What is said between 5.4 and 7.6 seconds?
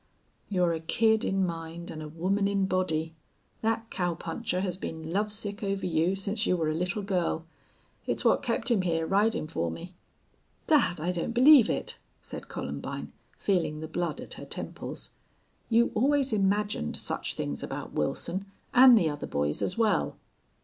over you since you were a little girl.